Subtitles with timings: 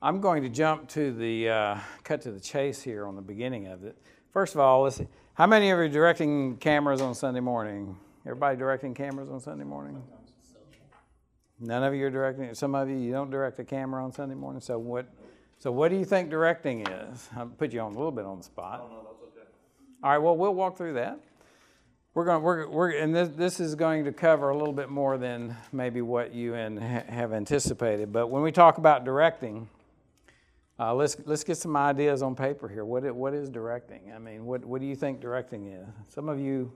[0.00, 3.66] I'm going to jump to the uh, cut to the chase here on the beginning
[3.66, 3.98] of it.
[4.32, 5.08] First of all, let's see.
[5.34, 7.96] How many of you are directing cameras on Sunday morning?
[8.24, 10.00] Everybody directing cameras on Sunday morning?
[11.58, 12.54] None of you are directing.
[12.54, 14.60] Some of you you don't direct a camera on Sunday morning.
[14.60, 15.12] So what?
[15.58, 17.28] So what do you think directing is?
[17.36, 18.80] I'll put you on a little bit on the spot.
[20.04, 20.18] All right.
[20.18, 21.18] Well, we'll walk through that.
[22.14, 22.42] We're going.
[22.44, 26.02] We're, we're and this, this is going to cover a little bit more than maybe
[26.02, 28.12] what you and have anticipated.
[28.12, 29.68] But when we talk about directing,
[30.78, 32.84] uh, let's let's get some ideas on paper here.
[32.84, 34.12] What what is directing?
[34.14, 35.86] I mean, what what do you think directing is?
[36.08, 36.72] Some of you,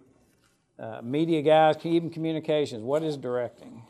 [0.78, 2.82] uh, media guys, even communications.
[2.82, 3.82] What is directing?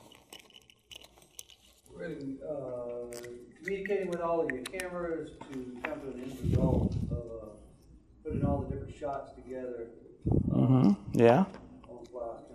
[1.95, 3.16] Really, uh,
[3.62, 7.47] communicating with all of your cameras to come to an end result of uh,
[8.24, 9.86] putting all the different shots together
[10.28, 11.19] Mm-hmm.
[11.19, 11.44] Yeah,
[11.88, 12.52] on flash cameras.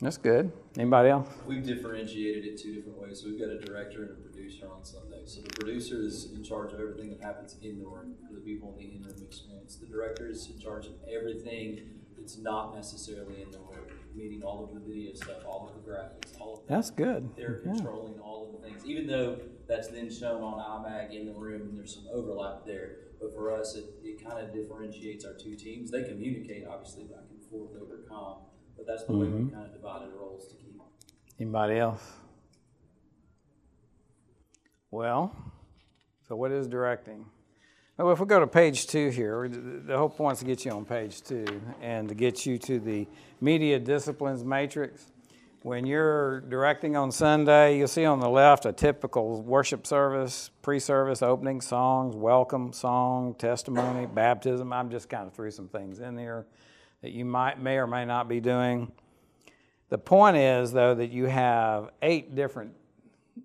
[0.00, 0.50] That's good.
[0.76, 1.28] Anybody else?
[1.46, 3.20] We've differentiated it two different ways.
[3.22, 5.22] So we've got a director and a producer on Sunday.
[5.26, 8.40] So the producer is in charge of everything that happens in the room for the
[8.40, 9.76] people in the in-room experience.
[9.76, 11.80] The director is in charge of everything
[12.16, 15.90] that's not necessarily in the room, meaning all of the video stuff, all of the
[15.90, 16.74] graphics, all of that.
[16.74, 17.28] That's good.
[17.36, 17.72] They're Yeah.
[17.72, 21.62] controlling all of the things, even though that's then shown on IMAG in the room
[21.62, 22.96] and there's some overlap there.
[23.20, 25.90] But for us, it, it kind of differentiates our two teams.
[25.90, 28.38] They communicate obviously back and forth over comm,
[28.80, 29.46] but that's the way Mm-hmm.
[29.46, 30.80] we kind of divided roles to keep.
[31.38, 32.02] Anybody else?
[34.90, 35.34] Well,
[36.26, 37.26] so what is directing?
[37.98, 40.64] Well, if we go to page two here, the the whole point is to get
[40.64, 43.06] you on page two and to get you to the
[43.40, 45.06] media disciplines matrix.
[45.62, 50.78] When you're directing on Sunday, you'll see on the left a typical worship service, pre
[50.80, 54.72] service, opening songs, welcome song, testimony, baptism.
[54.72, 56.46] I'm just kind of threw some things in there
[57.02, 58.92] that you might may or may not be doing.
[59.88, 62.72] The point is, though, that you have eight different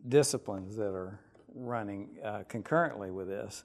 [0.07, 1.19] disciplines that are
[1.55, 3.63] running uh, concurrently with this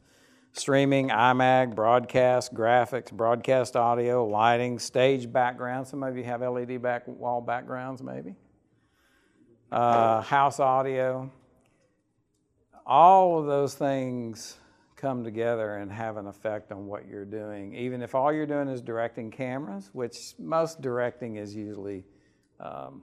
[0.53, 5.87] streaming, IMAG, broadcast, graphics, broadcast audio, lighting, stage background.
[5.87, 8.35] Some of you have LED back wall backgrounds, maybe.
[9.71, 11.31] Uh, house audio.
[12.85, 14.57] All of those things
[15.01, 17.75] come together and have an effect on what you're doing.
[17.75, 22.05] Even if all you're doing is directing cameras, which most directing is usually
[22.61, 23.03] um,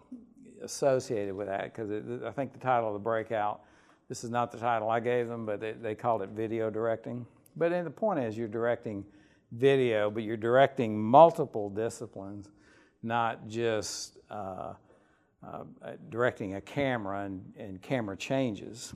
[0.62, 1.90] associated with that because
[2.24, 3.62] I think the title of the breakout,
[4.10, 7.26] this is not the title I gave them, but they, they called it video directing.
[7.56, 9.04] But the point is, you're directing
[9.52, 12.50] video, but you're directing multiple disciplines,
[13.02, 14.74] not just uh,
[15.44, 15.64] uh,
[16.10, 18.94] directing a camera and, and camera changes.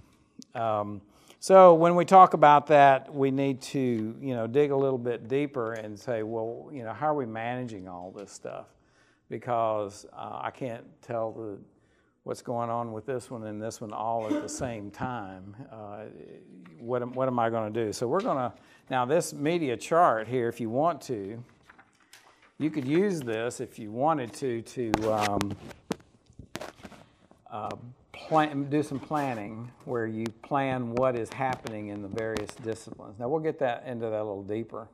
[0.54, 1.02] Um,
[1.42, 5.28] so when we talk about that, we need to you know dig a little bit
[5.28, 8.68] deeper and say, well, you know, how are we managing all this stuff?
[9.30, 11.58] Because uh, I can't tell the
[12.24, 15.56] what's going on with this one and this one all at the same time.
[15.72, 16.04] Uh,
[16.80, 17.92] what, am, what am I going to do?
[17.92, 18.54] So we're going to,
[18.90, 21.44] now this media chart here, if you want to,
[22.60, 25.58] you could use this if you wanted to, to um,
[27.50, 27.70] uh,
[28.28, 33.20] plan, do some planning where you plan what is happening in the various disciplines.
[33.20, 34.88] Now we'll get that into that a little deeper,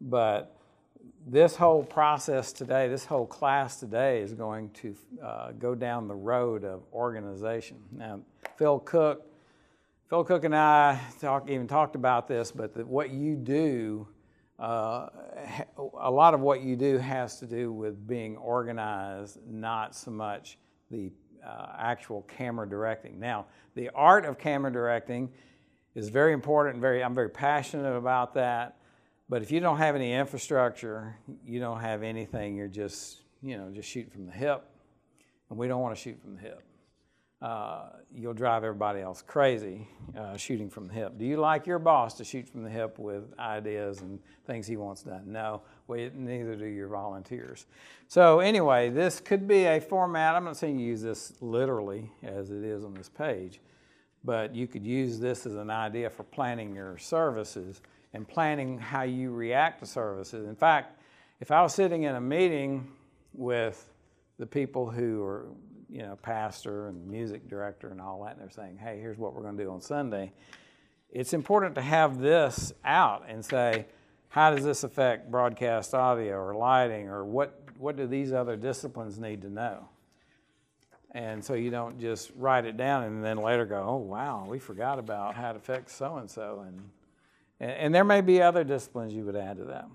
[0.00, 0.56] but
[1.26, 6.14] this whole process today, this whole class today is going to uh, go down the
[6.14, 7.76] road of organization.
[7.92, 8.20] Now,
[8.56, 9.26] Phil Cook,
[10.08, 14.08] Phil Cook and I talk, even talked about this, but that what you do,
[14.58, 15.08] uh,
[15.98, 20.58] a lot of what you do has to do with being organized, not so much
[20.90, 21.12] the
[21.46, 23.18] uh, actual camera directing.
[23.18, 25.30] Now, the art of camera directing
[25.94, 26.74] is very important.
[26.74, 28.76] And very, I'm very passionate about that.
[29.28, 32.56] But if you don't have any infrastructure, you don't have anything.
[32.56, 34.64] You're just, you know, just shooting from the hip,
[35.48, 36.62] and we don't want to shoot from the hip.
[37.42, 41.16] Uh, you'll drive everybody else crazy uh, shooting from the hip.
[41.16, 44.76] Do you like your boss to shoot from the hip with ideas and things he
[44.76, 45.22] wants done?
[45.26, 47.64] No, we, neither do your volunteers.
[48.08, 50.34] So anyway, this could be a format.
[50.34, 53.60] I'm not saying you use this literally as it is on this page,
[54.22, 57.80] but you could use this as an idea for planning your services
[58.12, 60.46] and planning how you react to services.
[60.46, 61.00] In fact,
[61.40, 62.86] if I was sitting in a meeting
[63.32, 63.86] with
[64.38, 65.46] the people who are,
[65.90, 69.34] you know, pastor and music director and all that, and they're saying, hey, here's what
[69.34, 70.32] we're going to do on Sunday,
[71.10, 73.86] it's important to have this out and say,
[74.28, 79.18] how does this affect broadcast audio or lighting or what, what do these other disciplines
[79.18, 79.88] need to know?
[81.12, 84.60] And so you don't just write it down and then later go, oh, wow, we
[84.60, 86.64] forgot about how it affects so and so.
[87.58, 89.88] And there may be other disciplines you would add to that.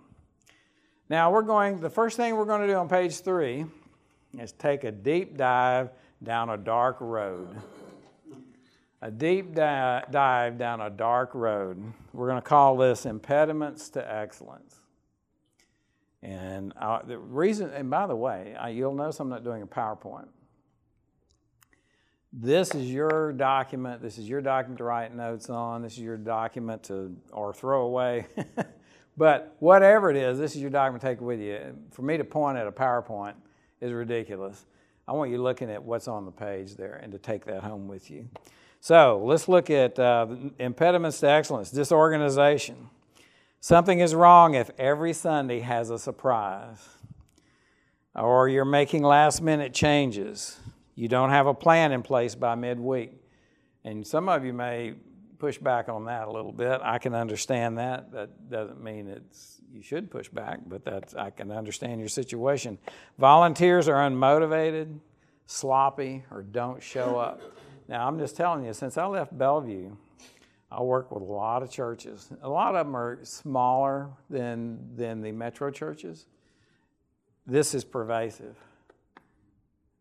[1.07, 3.65] Now, we're going, the first thing we're going to do on page three
[4.39, 5.89] is take a deep dive
[6.23, 7.49] down a dark road.
[9.01, 11.81] a deep di- dive down a dark road.
[12.13, 14.75] We're going to call this impediments to excellence.
[16.21, 19.67] And uh, the reason, and by the way, I, you'll notice I'm not doing a
[19.67, 20.27] PowerPoint.
[22.33, 24.01] This is your document.
[24.01, 25.83] This is your document to write notes on.
[25.83, 28.25] This is your document to or throw away.
[29.17, 31.77] but whatever it is, this is your document to take with you.
[31.91, 33.35] For me to point at a PowerPoint
[33.81, 34.65] is ridiculous.
[35.07, 37.87] I want you looking at what's on the page there and to take that home
[37.87, 38.27] with you.
[38.79, 40.27] So let's look at uh,
[40.59, 42.89] impediments to excellence, disorganization.
[43.59, 46.87] Something is wrong if every Sunday has a surprise,
[48.13, 50.59] or you're making last minute changes.
[50.93, 53.11] You don't have a plan in place by midweek.
[53.83, 54.93] And some of you may
[55.39, 56.79] push back on that a little bit.
[56.83, 58.11] I can understand that.
[58.11, 62.77] That doesn't mean it's you should push back, but that's I can understand your situation.
[63.19, 64.99] Volunteers are unmotivated,
[65.45, 67.41] sloppy, or don't show up.
[67.87, 69.91] Now I'm just telling you, since I left Bellevue,
[70.71, 72.29] I work with a lot of churches.
[72.41, 76.25] A lot of them are smaller than than the metro churches.
[77.45, 78.55] This is pervasive.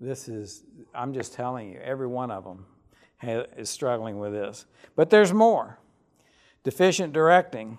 [0.00, 2.66] This is, I'm just telling you, every one of them
[3.56, 4.66] is struggling with this.
[4.96, 5.78] But there's more
[6.62, 7.78] deficient directing,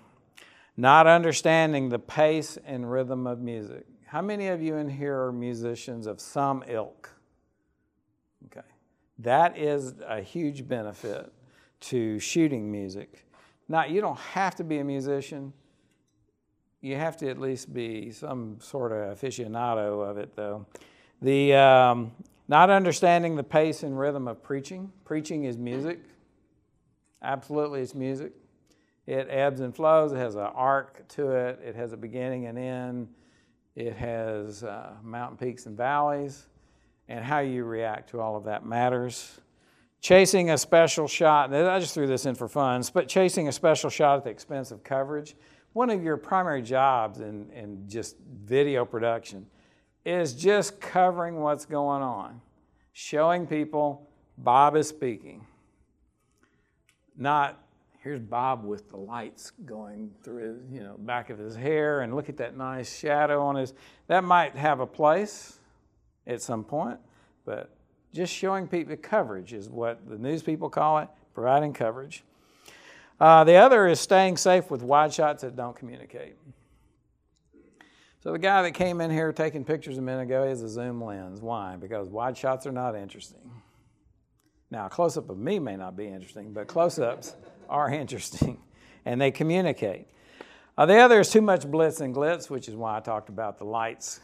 [0.76, 3.86] not understanding the pace and rhythm of music.
[4.06, 7.10] How many of you in here are musicians of some ilk?
[8.46, 8.66] Okay.
[9.18, 11.32] That is a huge benefit
[11.80, 13.26] to shooting music.
[13.68, 15.52] Now, you don't have to be a musician.
[16.80, 20.66] You have to at least be some sort of aficionado of it, though.
[21.20, 22.12] The um,
[22.48, 24.92] not understanding the pace and rhythm of preaching.
[25.04, 25.98] Preaching is music.
[27.22, 28.32] Absolutely, it's music.
[29.06, 30.12] It ebbs and flows.
[30.12, 31.60] It has an arc to it.
[31.64, 33.08] It has a beginning and end.
[33.74, 36.46] It has uh, mountain peaks and valleys.
[37.08, 39.40] And how you react to all of that matters.
[40.00, 43.90] Chasing a special shot, I just threw this in for fun, but chasing a special
[43.90, 45.36] shot at the expense of coverage.
[45.72, 49.46] One of your primary jobs in, in just video production
[50.04, 52.40] is just covering what's going on,
[52.92, 54.08] showing people
[54.38, 55.46] Bob is speaking.
[57.16, 57.60] Not
[58.06, 62.14] here's Bob with the lights going through his, you know, back of his hair and
[62.14, 63.74] look at that nice shadow on his
[64.06, 65.58] that might have a place
[66.24, 67.00] at some point,
[67.44, 67.68] but
[68.14, 72.22] just showing people coverage is what the news people call it, providing coverage.
[73.18, 76.36] Uh, the other is staying safe with wide shots that don't communicate.
[78.20, 81.02] So the guy that came in here taking pictures a minute ago has a zoom
[81.02, 81.40] lens.
[81.40, 81.74] Why?
[81.74, 83.50] Because wide shots are not interesting.
[84.70, 87.34] Now, a close up of me may not be interesting, but close ups
[87.68, 88.58] are interesting
[89.04, 90.08] and they communicate.
[90.76, 93.58] Uh, the other is too much blitz and glitz, which is why I talked about
[93.58, 94.20] the lights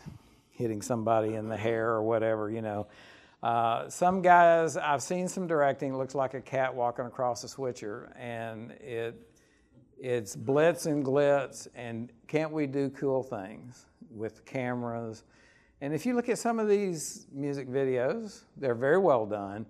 [0.50, 2.88] hitting somebody in the hair or whatever, you know.
[3.42, 8.12] Uh, some guys, I've seen some directing, looks like a cat walking across a switcher,
[8.18, 9.28] and it
[9.98, 13.86] it's blitz and glitz, and can't we do cool things?
[14.14, 15.24] with cameras.
[15.80, 19.66] And if you look at some of these music videos, they're very well done.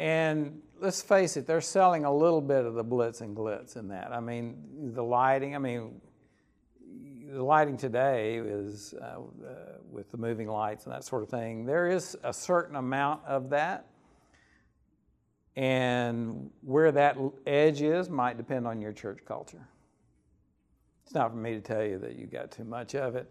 [0.00, 3.88] And let's face it, they're selling a little bit of the blitz and glitz in
[3.88, 4.12] that.
[4.12, 4.56] I mean,
[4.94, 6.00] the lighting, I mean,
[7.30, 9.20] the lighting today is uh, uh,
[9.90, 11.66] with the moving lights and that sort of thing.
[11.66, 13.88] There is a certain amount of that.
[15.54, 19.68] And where that edge is might depend on your church culture.
[21.04, 23.30] It's not for me to tell you that you got too much of it.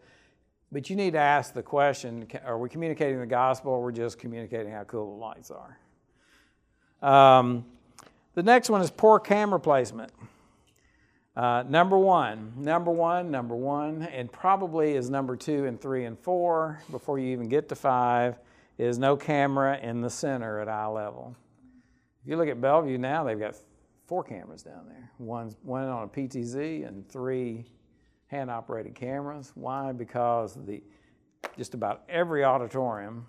[0.72, 4.20] But you need to ask the question are we communicating the gospel or we're just
[4.20, 5.80] communicating how cool the lights are?
[7.02, 7.66] Um,
[8.36, 10.12] the next one is poor camera placement.
[11.36, 16.20] Uh, number one, number one, number one, and probably is number two and three and
[16.20, 18.38] four before you even get to five,
[18.78, 21.36] is no camera in the center at eye level.
[22.24, 23.56] If you look at Bellevue now, they've got
[24.06, 25.12] four cameras down there.
[25.18, 27.66] One's one on a PTZ and three
[28.28, 29.52] hand operated cameras.
[29.56, 29.92] Why?
[29.92, 30.82] Because the
[31.58, 33.26] just about every auditorium,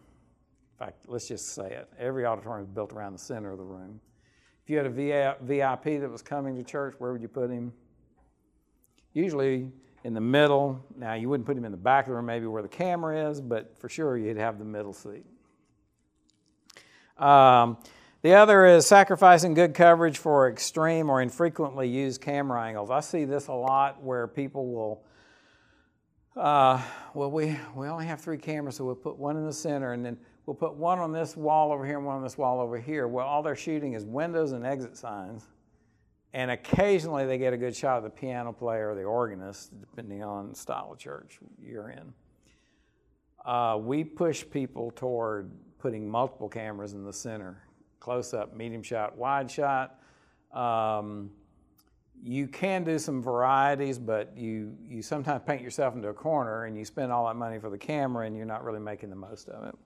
[0.80, 4.00] fact, let's just say it, every auditorium is built around the center of the room.
[4.64, 7.70] If you had a VIP that was coming to church, where would you put him?
[9.12, 9.70] Usually
[10.04, 10.82] in the middle.
[10.96, 13.28] Now, you wouldn't put him in the back of the room, maybe where the camera
[13.28, 15.26] is, but for sure you'd have the middle seat.
[17.18, 17.76] Um,
[18.22, 22.90] the other is sacrificing good coverage for extreme or infrequently used camera angles.
[22.90, 25.04] I see this a lot where people will,
[26.36, 26.82] uh,
[27.12, 30.02] well, we, we only have three cameras, so we'll put one in the center and
[30.04, 30.16] then
[30.50, 33.06] we'll put one on this wall over here and one on this wall over here.
[33.06, 35.46] Well, all they're shooting is windows and exit signs.
[36.32, 40.24] And occasionally they get a good shot of the piano player or the organist, depending
[40.24, 42.12] on the style of church you're in.
[43.44, 47.62] Uh, we push people toward putting multiple cameras in the center
[48.00, 50.00] close up, medium shot, wide shot.
[50.52, 51.30] Um,
[52.20, 56.76] you can do some varieties, but you, you sometimes paint yourself into a corner and
[56.76, 59.48] you spend all that money for the camera and you're not really making the most
[59.48, 59.76] of it.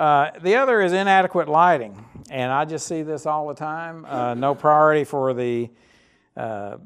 [0.00, 4.06] Uh, the other is inadequate lighting, and I just see this all the time.
[4.06, 5.68] Uh, no priority for the
[6.34, 6.78] uh,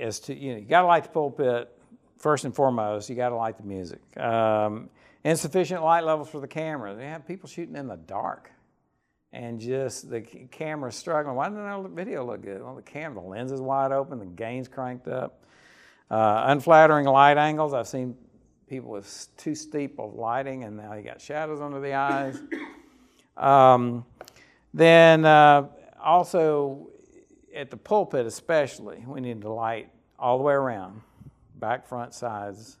[0.00, 1.72] as to you know you got to light the pulpit
[2.18, 3.08] first and foremost.
[3.08, 4.00] You got to light the music.
[4.16, 4.90] Um,
[5.22, 6.92] insufficient light levels for the camera.
[6.96, 8.50] They have people shooting in the dark,
[9.32, 11.36] and just the camera struggling.
[11.36, 12.64] Why doesn't the video look good?
[12.64, 15.44] Well, the camera, the lens is wide open, the gain's cranked up.
[16.10, 17.72] Uh, unflattering light angles.
[17.72, 18.16] I've seen
[18.68, 22.40] people with too steep of lighting, and now you got shadows under the eyes.
[23.36, 24.06] Um,
[24.72, 25.66] then uh,
[26.02, 26.88] also
[27.54, 31.02] at the pulpit, especially, we need to light all the way around,
[31.56, 32.78] back, front, sides,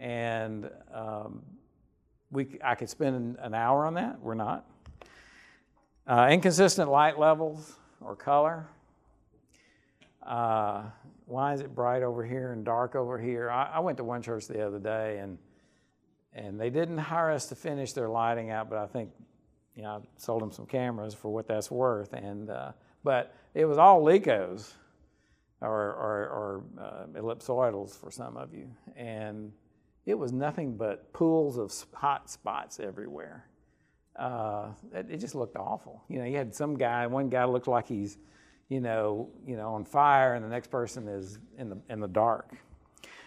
[0.00, 1.42] and um,
[2.32, 4.20] we I could spend an hour on that.
[4.20, 4.66] We're not.
[6.06, 8.66] Uh, inconsistent light levels or color.
[10.22, 10.82] Uh,
[11.26, 13.50] why is it bright over here and dark over here?
[13.50, 15.38] I, I went to one church the other day and
[16.36, 19.10] and they didn't hire us to finish their lighting out, but I think
[19.74, 22.12] you know I sold them some cameras for what that's worth.
[22.12, 22.72] And uh,
[23.04, 24.72] but it was all Lekos
[25.60, 29.52] or or, or uh, ellipsoidals for some of you, and
[30.06, 33.46] it was nothing but pools of hot spots everywhere.
[34.16, 36.02] Uh, it, it just looked awful.
[36.08, 38.18] You know, you had some guy, one guy looked like he's,
[38.74, 42.08] you know, you know, on fire, and the next person is in the in the
[42.08, 42.50] dark.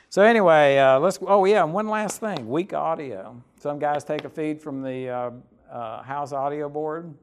[0.09, 1.19] So anyway, uh, let's.
[1.25, 3.41] Oh yeah, and one last thing: weak audio.
[3.57, 5.31] Some guys take a feed from the uh,
[5.71, 7.13] uh, house audio board.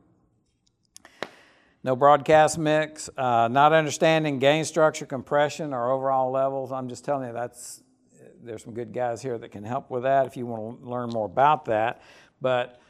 [1.83, 3.11] No broadcast mix.
[3.15, 6.73] Uh, not understanding gain structure, compression, or overall levels.
[6.73, 7.83] I'm just telling you that's.
[8.43, 11.11] There's some good guys here that can help with that if you want to learn
[11.11, 12.01] more about that.
[12.41, 12.81] But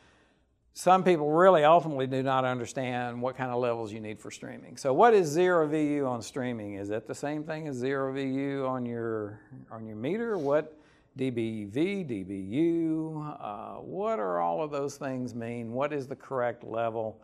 [0.77, 4.77] some people really ultimately do not understand what kind of levels you need for streaming.
[4.77, 6.75] So what is zero VU on streaming?
[6.75, 9.41] Is that the same thing as zero VU on your
[9.71, 10.37] on your meter?
[10.37, 10.77] What
[11.17, 13.37] dBV, dBu?
[13.41, 15.73] Uh, what are all of those things mean?
[15.73, 17.21] What is the correct level?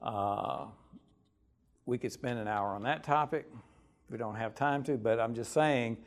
[0.00, 0.66] Uh,
[1.86, 3.46] we could spend an hour on that topic.
[4.10, 5.98] We don't have time to, but I'm just saying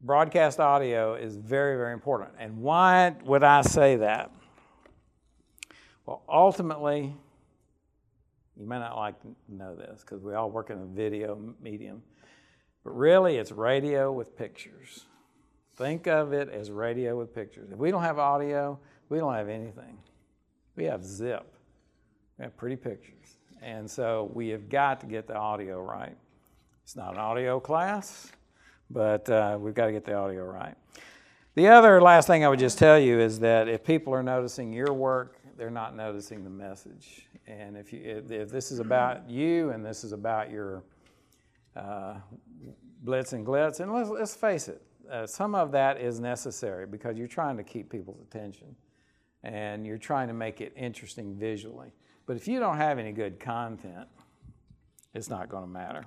[0.00, 2.30] broadcast audio is very, very important.
[2.38, 4.30] And why would I say that?
[6.06, 7.14] Well, ultimately,
[8.56, 12.02] you may not like to know this because we all work in a video medium,
[12.84, 15.04] but really it's radio with pictures.
[15.76, 17.70] Think of it as radio with pictures.
[17.72, 19.98] If we don't have audio, we don't have anything.
[20.76, 21.52] We have zip.
[22.38, 23.36] We have pretty pictures.
[23.60, 26.16] And so we have got to get the audio right.
[26.84, 28.30] It's not an audio class,
[28.90, 30.76] but uh, we've got to get the audio right.
[31.56, 34.72] The other last thing I would just tell you is that if people are noticing
[34.72, 37.26] your work, they're not noticing the message.
[37.46, 40.82] And if, you, if, this is about you and this is about your
[41.74, 42.14] uh,
[43.02, 47.16] blitz and glitz, and let's, let's face it, uh, some of that is necessary because
[47.16, 48.74] you're trying to keep people's attention
[49.44, 51.92] and you're trying to make it interesting visually.
[52.26, 54.08] But if you don't have any good content,
[55.14, 56.04] it's not going to matter.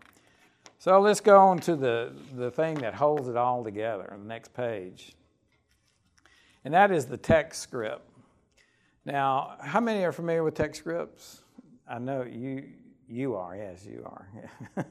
[0.78, 4.54] So let's go on to the, the thing that holds it all together, the next
[4.54, 5.16] page.
[6.66, 8.09] And that is the text script.
[9.12, 11.42] Now, how many are familiar with text scripts?
[11.88, 12.66] I know you,
[13.08, 14.28] you are, yes, you are.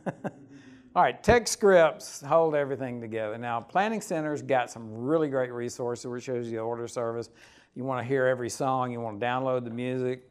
[0.97, 3.39] All right, text scripts hold everything together.
[3.39, 7.31] Now, Planning Center's got some really great resources where it shows you the order service.
[7.77, 10.29] You want to hear every song, you want to download the music,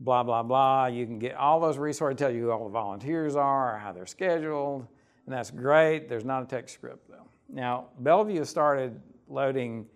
[0.00, 0.88] blah, blah, blah.
[0.88, 4.04] You can get all those resources, tell you who all the volunteers are, how they're
[4.04, 4.86] scheduled,
[5.24, 6.06] and that's great.
[6.06, 7.26] There's not a text script, though.
[7.48, 9.86] Now, Bellevue started loading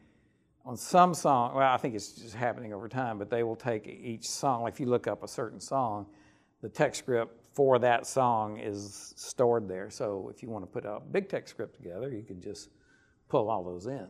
[0.67, 3.87] on some song, well, I think it's just happening over time, but they will take
[3.87, 4.67] each song.
[4.67, 6.07] If you look up a certain song,
[6.61, 9.89] the text script for that song is stored there.
[9.91, 12.71] So if you want to put a big text script together, you can just
[13.29, 14.09] pull all those in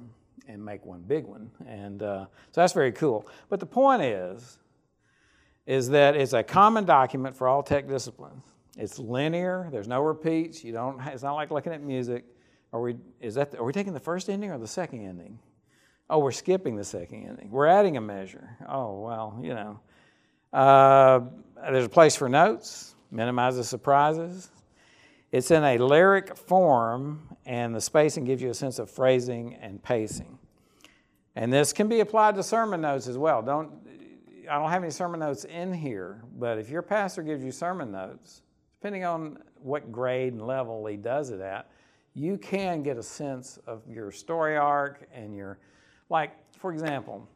[0.49, 1.51] and make one big one.
[1.67, 3.29] And uh, so that's very cool.
[3.51, 4.59] But the point is,
[5.67, 8.43] is that it's a common document for all tech disciplines.
[8.79, 9.69] It's linear.
[9.71, 10.65] There's no repeats.
[10.65, 11.01] You don't.
[11.07, 12.25] It's not like looking at music.
[12.73, 12.97] Are we?
[13.21, 13.55] Is that?
[13.57, 15.39] Are we taking the first ending or the second ending?
[16.09, 17.51] Oh, we're skipping the second ending.
[17.51, 18.57] We're adding a measure.
[18.69, 19.81] Oh, well, you know.
[20.53, 21.21] Uh,
[21.71, 24.51] there's a place for notes, minimize the surprises.
[25.33, 29.83] It's in a lyric form, and the spacing gives you a sense of phrasing and
[29.83, 30.39] pacing.
[31.35, 33.43] And this can be applied to sermon notes as well.
[33.43, 33.71] Don't,
[34.49, 37.91] I don't have any sermon notes in here, but if your pastor gives you sermon
[37.91, 38.43] notes,
[38.81, 41.69] depending on what grade and level he does it at,
[42.15, 45.59] you can get a sense of your story arc and your
[46.09, 47.29] like, for example,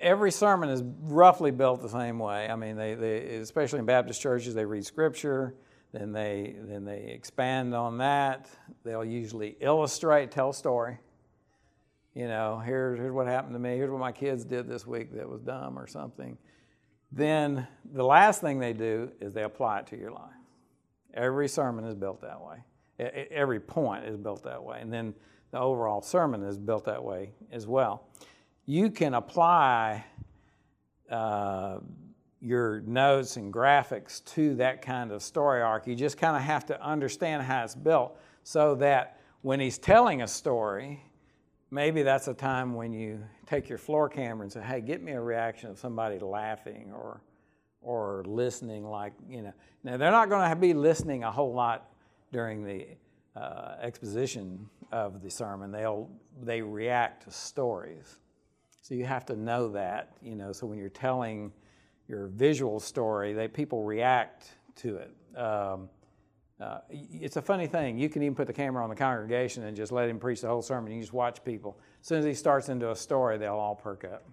[0.00, 2.48] every sermon is roughly built the same way.
[2.48, 5.54] I mean, they, they especially in Baptist churches, they read scripture,
[5.92, 8.48] then they then they expand on that.
[8.84, 10.98] They'll usually illustrate, tell a story.
[12.14, 13.76] You know, here's here's what happened to me.
[13.76, 16.36] Here's what my kids did this week that was dumb or something.
[17.12, 20.32] Then the last thing they do is they apply it to your life.
[21.14, 22.56] Every sermon is built that way.
[22.98, 25.14] Every point is built that way, and then
[25.54, 28.06] the overall sermon is built that way as well
[28.66, 30.04] you can apply
[31.10, 31.78] uh,
[32.40, 35.86] your notes and graphics to that kind of story arc.
[35.86, 40.22] You just kind of have to understand how it's built so that when he's telling
[40.22, 41.02] a story,
[41.70, 45.12] maybe that's a time when you take your floor camera and say, hey, get me
[45.12, 47.20] a reaction of somebody laughing or
[47.86, 51.90] or listening like you know now they're not going to be listening a whole lot
[52.32, 52.86] during the
[53.36, 56.08] uh, exposition of the sermon they'll
[56.42, 58.18] they react to stories
[58.84, 60.52] so you have to know that, you know.
[60.52, 61.54] So when you're telling
[62.06, 64.50] your visual story, they people react
[64.82, 65.38] to it.
[65.38, 65.88] Um,
[66.60, 67.96] uh, it's a funny thing.
[67.96, 70.48] You can even put the camera on the congregation and just let him preach the
[70.48, 70.92] whole sermon.
[70.92, 71.78] You just watch people.
[72.02, 74.28] As soon as he starts into a story, they'll all perk up.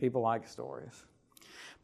[0.00, 1.04] People like stories.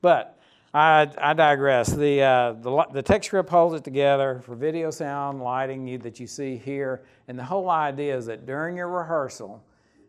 [0.02, 0.40] But
[0.74, 1.92] I, I digress.
[1.92, 6.18] The, uh, the, the text script holds it together for video, sound, lighting you, that
[6.18, 7.04] you see here.
[7.28, 9.62] And the whole idea is that during your rehearsal,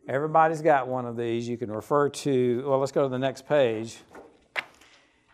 [0.08, 1.48] Everybody's got one of these.
[1.48, 3.98] You can refer to, well, let's go to the next page.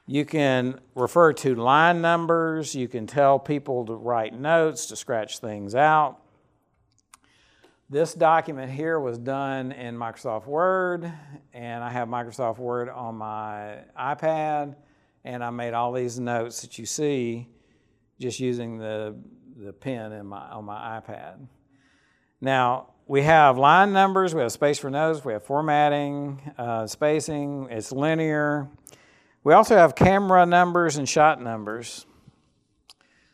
[0.08, 2.74] You can refer to line numbers.
[2.74, 6.20] You can tell people to write notes, to scratch things out.
[7.90, 11.12] This document here was done in Microsoft Word,
[11.54, 14.76] and I have Microsoft Word on my iPad,
[15.24, 17.48] and I made all these notes that you see
[18.20, 19.16] just using the,
[19.58, 21.48] the pen in my, on my iPad.
[22.40, 27.68] Now, we have line numbers, we have space for notes, we have formatting, uh, spacing,
[27.70, 28.70] it's linear.
[29.44, 32.06] We also have camera numbers and shot numbers.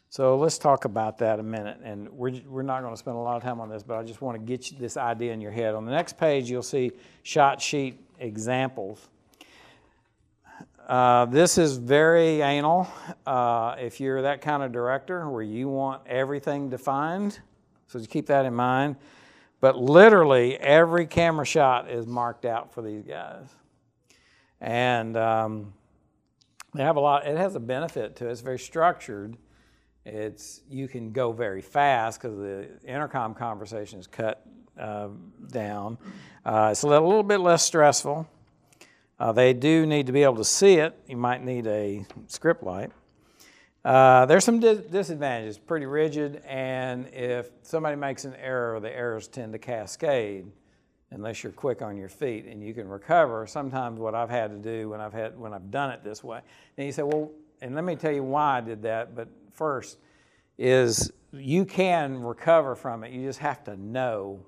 [0.10, 1.80] So let's talk about that a minute.
[1.84, 4.04] And we're, we're not going to spend a lot of time on this, but I
[4.04, 5.76] just want to get this idea in your head.
[5.76, 6.92] On the next page, you'll see
[7.24, 9.10] shot sheet examples.
[10.88, 12.88] Uh, this is very anal.
[13.26, 17.38] Uh, if you're that kind of director where you want everything defined,
[17.88, 18.96] so just keep that in mind.
[19.60, 23.48] But literally, every camera shot is marked out for these guys.
[24.62, 25.74] And um,
[26.74, 28.32] they have a lot, it has a benefit to it.
[28.32, 29.36] It's very structured.
[30.06, 34.42] It's, you can go very fast because the intercom conversation is cut
[34.80, 35.10] uh,
[35.52, 35.98] down.
[36.46, 38.26] Uh, it's a little, little, bit less stressful.
[39.20, 40.98] Uh, they do need to be able to see it.
[41.08, 42.92] You might need a script light.
[43.84, 49.28] Uh, there's some dis- disadvantages, pretty rigid, and if somebody makes an error, the errors
[49.28, 50.46] tend to cascade
[51.12, 53.48] unless you're quick on your feet and you can recover.
[53.48, 56.42] Sometimes what I've had to do when I've had when I've done it this way.
[56.78, 59.16] And you say, well, and let me tell you why I did that.
[59.16, 60.00] But first,
[60.58, 63.12] is you can recover from it.
[63.12, 64.40] You just have to know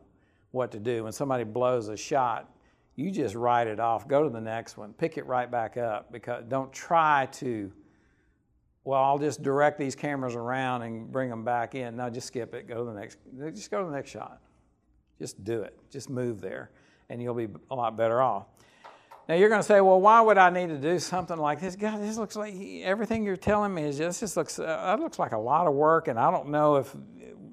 [0.51, 1.03] what to do.
[1.03, 2.51] When somebody blows a shot,
[2.99, 4.07] you just write it off.
[4.07, 4.93] Go to the next one.
[4.93, 7.71] Pick it right back up because don't try to
[8.83, 11.97] well, I'll just direct these cameras around and bring them back in.
[11.97, 12.67] No, just skip it.
[12.67, 13.19] Go to the next.
[13.53, 14.41] Just go to the next shot.
[15.19, 15.77] Just do it.
[15.91, 16.71] Just move there,
[17.09, 18.47] and you'll be a lot better off.
[19.27, 21.75] Now you're going to say, well, why would I need to do something like this?
[21.75, 25.19] God, this looks like everything you're telling me is just this looks uh, that looks
[25.19, 26.95] like a lot of work, and I don't know if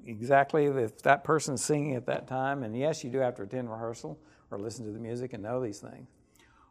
[0.07, 2.63] exactly if that person's singing at that time.
[2.63, 4.17] And yes, you do have to attend rehearsal
[4.51, 6.07] or listen to the music and know these things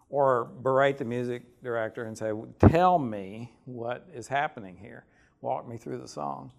[0.09, 2.33] or berate the music director and say,
[2.69, 5.05] Tell me what is happening here.
[5.41, 6.53] Walk me through the song.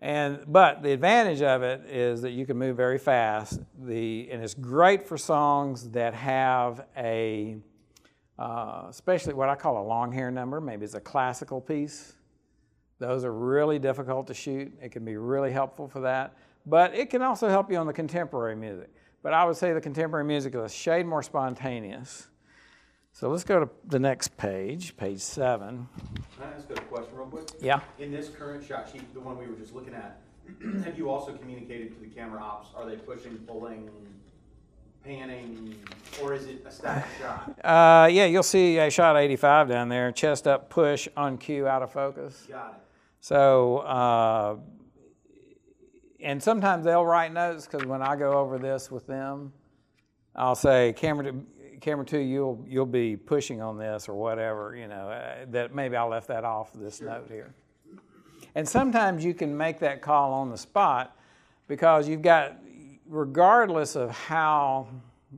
[0.00, 3.60] And, but the advantage of it is that you can move very fast.
[3.84, 7.56] The, and it's great for songs that have a,
[8.38, 12.12] uh, especially what I call a long hair number, maybe it's a classical piece.
[12.98, 14.72] Those are really difficult to shoot.
[14.82, 16.36] It can be really helpful for that.
[16.66, 18.93] But it can also help you on the contemporary music.
[19.24, 22.28] But I would say the contemporary music is a shade more spontaneous
[23.14, 25.88] so let's go to the next page, page seven.
[26.36, 27.48] Can I ask a question real quick?
[27.60, 27.78] Yeah.
[28.00, 30.20] In this current shot sheet, the one we were just looking at,
[30.84, 32.70] have you also communicated to the camera ops?
[32.74, 33.88] Are they pushing, pulling,
[35.04, 35.76] panning,
[36.20, 37.56] or is it a static shot?
[37.64, 41.84] Uh, yeah, you'll see a shot 85 down there, chest up, push, on cue, out
[41.84, 42.48] of focus.
[42.50, 42.74] Got it.
[43.20, 44.56] So, uh,
[46.24, 49.52] and sometimes they'll write notes because when I go over this with them,
[50.34, 51.34] I'll say, camera,
[51.80, 55.96] camera two, you'll you'll be pushing on this or whatever, you know, uh, that maybe
[55.96, 57.54] I left that off this note here.
[58.54, 61.16] And sometimes you can make that call on the spot
[61.68, 62.56] because you've got,
[63.06, 64.88] regardless of how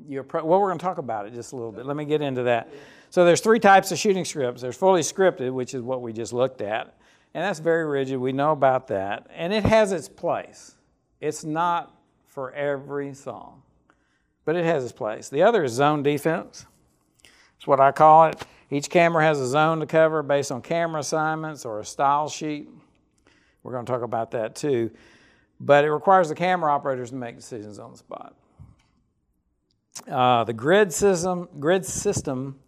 [0.07, 1.85] your pro- well, we're going to talk about it just a little bit.
[1.85, 2.71] Let me get into that.
[3.11, 4.63] So there's three types of shooting scripts.
[4.63, 6.95] There's fully scripted, which is what we just looked at,
[7.35, 8.19] and that's very rigid.
[8.19, 10.76] We know about that, and it has its place.
[11.27, 11.93] It's not
[12.25, 13.63] for every song,
[14.45, 15.29] but it has its place.
[15.29, 16.67] The other is zone defense.
[17.57, 18.47] It's what I call it.
[18.71, 22.69] Each camera has a zone to cover based on camera assignments or a style sheet.
[23.65, 24.93] We're going to talk about that too.
[25.59, 28.37] But it requires the camera operators to make decisions on the spot.
[30.09, 32.61] Uh, the grid system, grid system,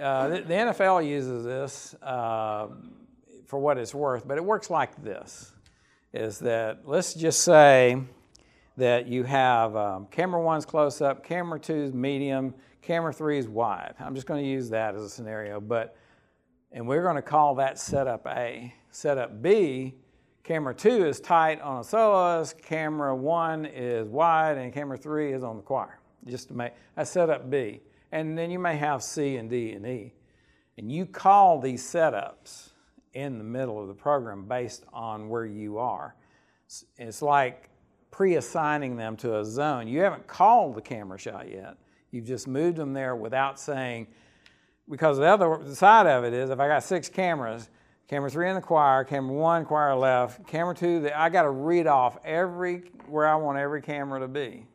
[0.00, 2.68] uh, the, the, NFL uses this uh,
[3.46, 5.52] for what it's worth, but it works like this:
[6.12, 8.00] is that let's just say
[8.76, 13.94] that you have um, camera one's close up, camera two's medium, camera three is wide.
[13.98, 15.96] I'm just going to use that as a scenario, but
[16.70, 18.72] and we're going to call that setup A.
[18.90, 19.94] Setup B,
[20.44, 25.42] camera two is tight on a soloist, camera one is wide, and camera three is
[25.42, 25.98] on the choir.
[26.26, 27.80] Just to make that's setup B.
[28.12, 30.14] And then you may have C and D and E.
[30.78, 32.70] And you call these setups
[33.14, 36.14] in the middle of the program based on where you are.
[36.96, 37.70] It's like
[38.10, 39.88] pre-assigning them to a zone.
[39.88, 41.76] You haven't called the camera shot yet.
[42.10, 44.06] You've just moved them there without saying,
[44.88, 47.68] because the other side of it is if I got six cameras,
[48.08, 51.86] camera three in the choir, camera one, choir left, camera two, I got to read
[51.86, 54.66] off every where I want every camera to be.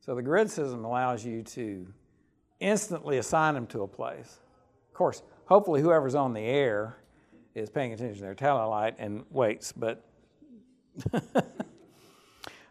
[0.00, 1.86] So the grid system allows you to
[2.60, 4.40] instantly assign them to a place.
[4.88, 6.98] Of course, hopefully whoever's on the air
[7.54, 10.04] is paying attention to their tail light and waits, but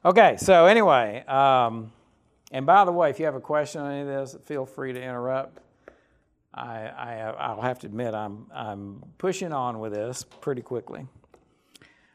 [0.06, 1.92] okay, so anyway, um,
[2.52, 4.94] and by the way, if you have a question on any of this, feel free
[4.94, 5.60] to interrupt.
[6.54, 11.08] I, I, will have to admit, I'm, I'm pushing on with this pretty quickly.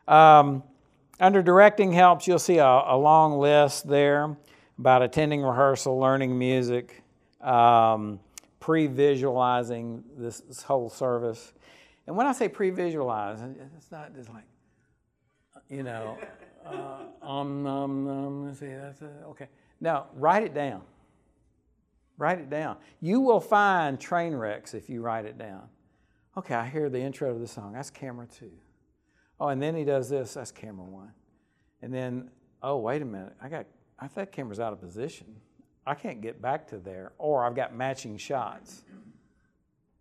[0.07, 0.62] Um,
[1.18, 4.37] under directing helps, you'll see a, a, long list there
[4.78, 7.02] about attending rehearsal, learning music,
[7.40, 8.20] um,
[8.61, 11.52] pre visualizing this, this, whole service.
[12.09, 13.42] And when I say pre visualize,
[13.77, 14.44] it's not just like,
[15.68, 16.16] you know,
[16.64, 19.49] uh, um, um, um, see, that's a, okay.
[19.79, 20.81] Now, write it down.
[22.16, 22.79] Write it down.
[23.03, 25.68] You will find train wrecks if you write it down.
[26.38, 27.75] Okay, I hear the intro to the song.
[27.75, 28.53] That's camera two.
[29.38, 30.33] Oh, and then he does this.
[30.33, 31.12] That's camera one.
[31.83, 32.31] And then,
[32.62, 33.35] oh, wait a minute.
[33.42, 33.66] I got,
[33.99, 35.27] I think camera's out of position.
[35.87, 37.12] I can't get back to there.
[37.18, 38.85] Or I've got matching shots.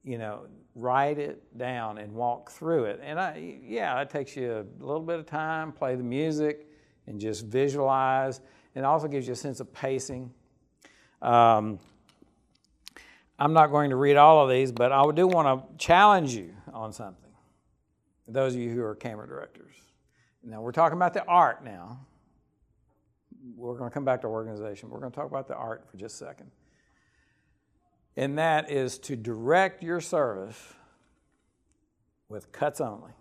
[0.07, 3.01] You know, write it down and walk through it.
[3.03, 6.65] And I, yeah, it takes you a little bit of time, play the music,
[7.07, 8.39] and just visualize.
[8.73, 10.31] It also gives you a sense of pacing.
[11.21, 11.79] Um,
[13.37, 16.53] I'm not going to read all of these, but I do want to challenge you
[16.71, 17.31] on something.
[18.29, 19.75] Those of you who are camera directors.
[20.41, 21.99] Now, we're talking about the art now.
[23.57, 24.89] We're going to come back to organization.
[24.89, 26.49] We're going to talk about the art for just a second.
[28.17, 30.73] And that is to direct your service
[32.27, 33.11] with cuts only.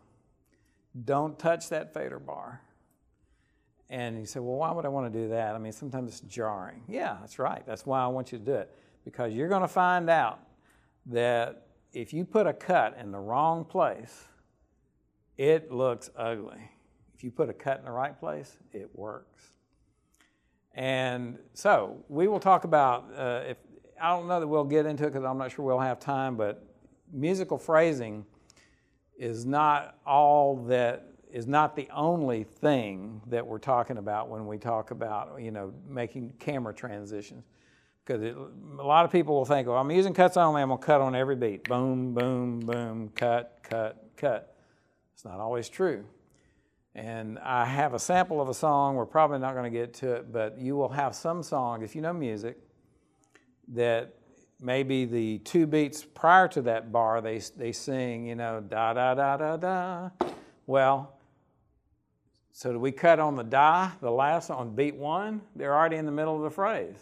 [1.04, 2.62] Don't touch that fader bar.
[3.90, 5.54] And you say, well, why would I want to do that?
[5.54, 6.82] I mean, sometimes it's jarring.
[6.88, 7.62] Yeah, that's right.
[7.66, 8.74] That's why I want you to do it.
[9.04, 10.40] Because you're going to find out
[11.06, 14.24] that if you put a cut in the wrong place,
[15.36, 16.70] it looks ugly.
[17.14, 19.52] If you put a cut in the right place, it works.
[20.74, 23.56] And so we will talk about, uh, if
[24.00, 26.36] I don't know that we'll get into it because I'm not sure we'll have time,
[26.36, 26.64] but
[27.12, 28.24] musical phrasing
[29.16, 34.58] is not all that is not the only thing that we're talking about when we
[34.58, 37.44] talk about you know making camera transitions.
[38.04, 40.62] Because a lot of people will think well i'm using cuts only.
[40.62, 41.64] I'm going to cut on every beat.
[41.64, 44.56] Boom boom boom cut cut cut.
[45.14, 46.04] It's not always true.
[46.94, 48.94] And i have a sample of a song.
[48.96, 51.96] We're probably not going to get to it but you will have some song if
[51.96, 52.58] you know music
[53.68, 54.14] that
[54.60, 59.14] maybe the two beats prior to that bar they, they sing you know da da
[59.14, 60.10] da da da
[60.66, 61.16] well
[62.56, 65.42] so do we cut on the die, the last on beat one?
[65.54, 66.96] They're already in the middle of the phrase.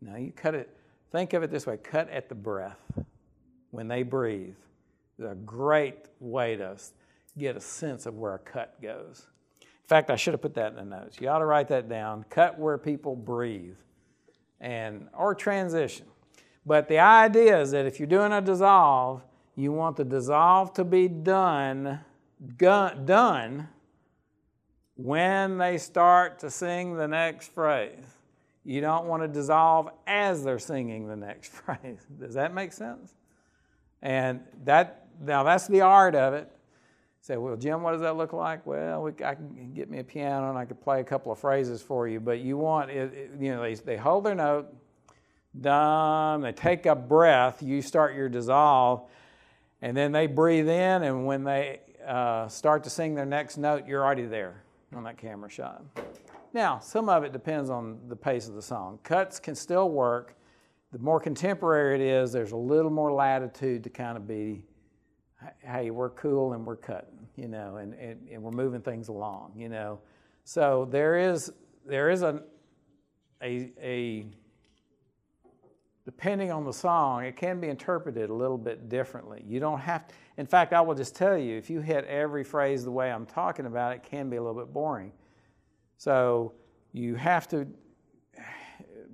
[0.00, 0.74] Now you cut it,
[1.12, 2.80] think of it this way cut at the breath
[3.72, 4.56] when they breathe.
[5.18, 6.78] It's a great way to
[7.36, 9.26] get a sense of where a cut goes.
[9.60, 11.20] In fact, I should have put that in the notes.
[11.20, 12.24] You ought to write that down.
[12.30, 13.76] Cut where people breathe
[14.64, 16.06] and or transition.
[16.64, 19.22] But the idea is that if you're doing a dissolve,
[19.54, 22.00] you want the dissolve to be done,
[22.56, 23.68] done
[24.96, 28.06] when they start to sing the next phrase.
[28.64, 32.00] You don't want to dissolve as they're singing the next phrase.
[32.18, 33.14] Does that make sense?
[34.00, 36.50] And that now that's the art of it.
[37.24, 38.66] Say, well, Jim, what does that look like?
[38.66, 41.38] Well, we, I can get me a piano and I could play a couple of
[41.38, 42.20] phrases for you.
[42.20, 44.66] But you want it, it you know, they, they hold their note,
[45.58, 46.42] dum.
[46.42, 47.62] They take a breath.
[47.62, 49.08] You start your dissolve,
[49.80, 51.02] and then they breathe in.
[51.02, 54.62] And when they uh, start to sing their next note, you're already there
[54.94, 55.82] on that camera shot.
[56.52, 58.98] Now, some of it depends on the pace of the song.
[59.02, 60.36] Cuts can still work.
[60.92, 64.62] The more contemporary it is, there's a little more latitude to kind of be,
[65.58, 69.52] hey, we're cool and we're cutting, you know, and, and, and we're moving things along,
[69.56, 70.00] you know.
[70.44, 71.52] So there is
[71.86, 72.42] there is a
[73.42, 74.26] a, a
[76.04, 79.42] depending on the song, it can be interpreted a little bit differently.
[79.46, 82.44] You don't have to, in fact, I will just tell you, if you hit every
[82.44, 85.12] phrase the way I'm talking about, it can be a little bit boring.
[85.96, 86.52] So
[86.92, 87.66] you have to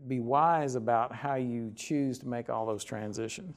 [0.09, 3.55] be wise about how you choose to make all those transitions.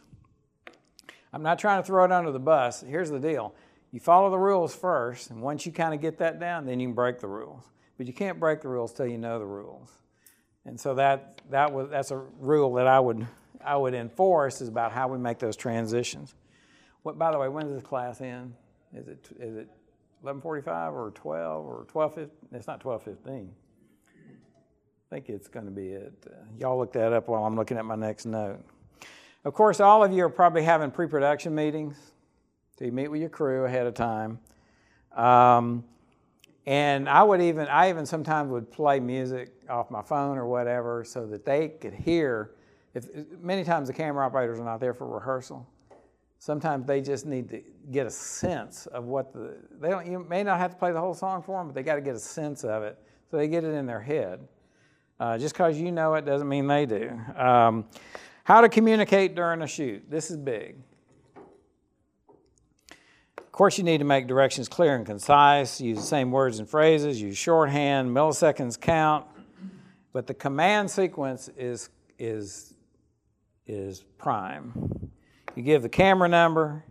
[1.32, 2.82] I'm not trying to throw it under the bus.
[2.88, 3.56] Here's the deal
[3.94, 6.88] you follow the rules first, and once you kind of get that down, then you
[6.88, 7.62] can break the rules.
[7.96, 9.92] But you can't break the rules till you know the rules.
[10.66, 13.28] And so that, that was, that's a rule that I would,
[13.64, 16.34] I would enforce is about how we make those transitions.
[17.04, 18.56] What, by the way, when does this class end?
[18.96, 19.70] Is it, is it
[20.22, 22.18] 1145 or 12 or 12,
[22.52, 23.54] it's not 1215.
[24.10, 26.14] I think it's going to be it.
[26.26, 28.64] Uh, y'all look that up while I'm looking at my next note.
[29.46, 32.13] Of course, all of you are probably having pre-production meetings.
[32.78, 34.40] So you meet with your crew ahead of time.
[35.16, 35.84] Um,
[36.66, 41.04] and I would even, I even sometimes would play music off my phone or whatever
[41.04, 42.52] so that they could hear.
[42.94, 43.06] If,
[43.42, 45.68] many times the camera operators are not there for rehearsal.
[46.40, 50.44] Sometimes they just need to get a sense of what the, they don't, you may
[50.44, 52.20] not have to play the whole song for them, but they got to get a
[52.20, 52.98] sense of it
[53.30, 54.48] so they get it in their head.
[55.20, 57.12] Uh, just because you know it doesn't mean they do.
[57.38, 57.86] Um,
[58.44, 60.04] how to communicate during a shoot.
[60.10, 60.76] This is big.
[63.54, 66.68] Of course, you need to make directions clear and concise, use the same words and
[66.68, 69.28] phrases, use shorthand, milliseconds count.
[70.12, 72.74] But the command sequence is, is,
[73.68, 75.12] is prime.
[75.56, 76.84] You give the camera number,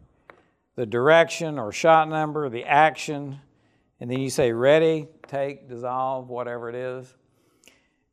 [0.76, 3.40] the direction or shot number, the action,
[3.98, 7.12] and then you say ready, take, dissolve, whatever it is.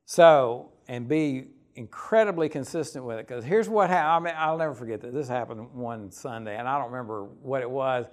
[0.06, 3.28] So, and be incredibly consistent with it.
[3.28, 4.28] Because here's what happened.
[4.28, 5.14] I mean, I'll never forget that.
[5.14, 8.08] This happened one Sunday, and I don't remember what it was.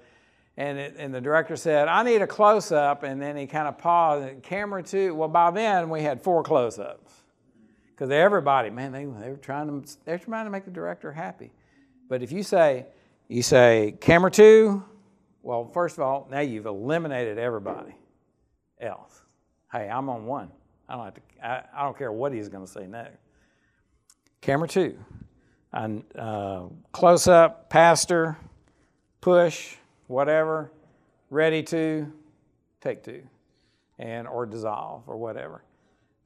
[0.56, 3.02] And, it, and the director said, I need a close up.
[3.02, 4.42] And then he kind of paused.
[4.42, 5.14] Camera two.
[5.14, 7.12] Well, by then we had four close ups.
[7.90, 11.50] Because everybody, man, they, they were trying to they're trying to make the director happy.
[12.08, 12.86] But if you say,
[13.26, 14.84] you say camera two,
[15.42, 17.94] well, first of all, now you've eliminated everybody
[18.80, 19.22] else.
[19.72, 20.50] Hey, I'm on one.
[20.88, 21.20] I don't have to.
[21.42, 23.18] I, I don't care what he's going to say next.
[24.42, 24.98] Camera two,
[25.72, 28.36] and uh, close up, pastor,
[29.20, 30.72] push, whatever,
[31.30, 32.12] ready to,
[32.80, 33.22] take two,
[33.98, 35.62] and or dissolve or whatever,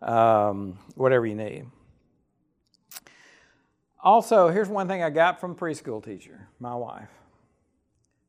[0.02, 1.66] um, whatever you need.
[4.02, 7.08] Also, here's one thing I got from preschool teacher, my wife.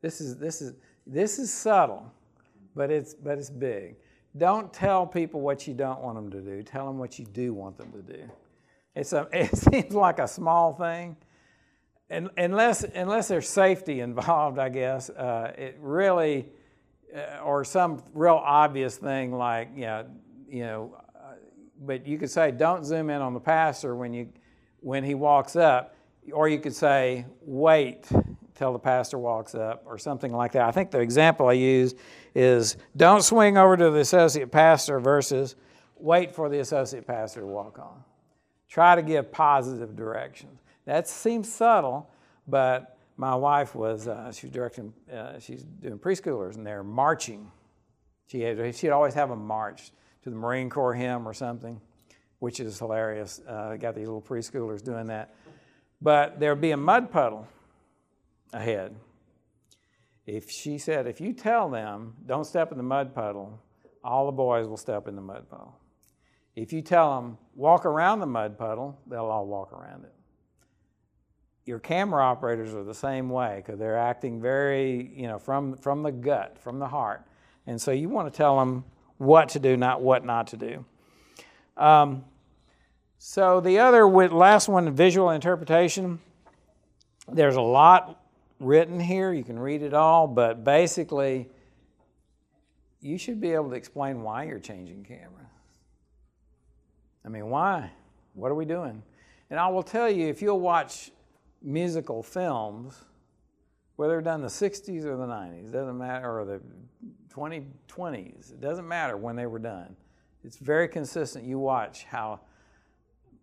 [0.02, 0.74] This is this is
[1.08, 2.12] this is subtle,
[2.76, 3.96] but it's but it's big.
[4.38, 6.64] Don't tell people what you don't want them to do.
[6.64, 8.24] Tell them what you do want them to do.
[8.96, 11.16] It's a, it seems like a small thing,
[12.12, 16.50] and, unless unless there's safety involved, I guess uh, it really,
[17.15, 20.06] uh, or some real obvious thing like know,
[20.47, 20.97] you know.
[21.15, 21.36] Uh,
[21.80, 24.28] but you could say, don't zoom in on the pastor when you
[24.82, 25.95] when he walks up,
[26.34, 28.10] or you could say, wait
[28.56, 30.67] till the pastor walks up, or something like that.
[30.67, 31.95] I think the example I use
[32.36, 35.56] is don't swing over to the associate pastor versus
[35.95, 38.04] wait for the associate pastor to walk on.
[38.67, 40.61] Try to give positive directions.
[40.86, 42.10] That seems subtle,
[42.48, 47.52] but my wife was, uh, directing, uh, she's doing preschoolers, and they're marching.
[48.28, 49.91] She had, she'd always have them march
[50.24, 51.80] to the Marine Corps hymn or something
[52.41, 53.39] which is hilarious.
[53.48, 55.36] Uh, got these little preschoolers doing that.
[56.02, 57.48] But there'd be a mud puddle
[58.52, 58.96] ahead.
[60.26, 63.62] If she said, if you tell them, don't step in the mud puddle,
[64.04, 65.78] all the boys will step in the mud puddle.
[66.56, 70.13] If you tell them, walk around the mud puddle, they'll all walk around it.
[71.72, 76.04] Your camera operators are the same way because they're acting very, you know, from, from
[76.04, 77.26] the gut, from the heart.
[77.66, 78.84] And so you want to tell them
[79.20, 80.86] what to do, not what not to do.
[81.78, 82.26] Um,
[83.20, 86.20] so the other last one, visual interpretation.
[87.32, 88.22] There's a lot
[88.60, 89.32] written here.
[89.32, 91.48] You can read it all, but basically,
[93.00, 95.50] you should be able to explain why you're changing camera.
[97.24, 97.92] I mean, why?
[98.34, 99.02] What are we doing?
[99.50, 101.12] And I will tell you, if you'll watch
[101.62, 103.06] musical films,
[103.95, 106.62] whether done in the 60s or the 90s, doesn't matter, or the
[107.34, 109.95] 2020s, it doesn't matter when they were done.
[110.43, 111.45] It's very consistent.
[111.45, 112.41] You watch how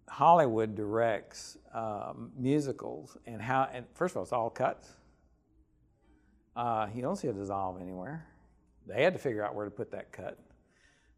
[0.09, 4.88] Hollywood directs um, musicals and how, and first of all, it's all cuts.
[6.57, 8.26] Uh, you don't see a dissolve anywhere.
[8.87, 10.38] They had to figure out where to put that cut.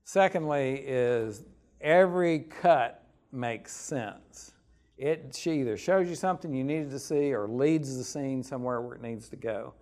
[0.04, 1.44] Secondly, is
[1.80, 4.52] every cut makes sense.
[5.00, 8.82] It she either shows you something you needed to see or leads the scene somewhere
[8.82, 9.72] where it needs to go.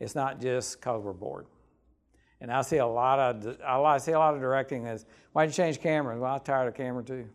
[0.00, 1.46] It's not just because we're bored.
[2.40, 5.54] And I see a lot of I see a lot of directing as why'd you
[5.54, 6.18] change cameras?
[6.18, 7.28] Well, I'm tired of camera too.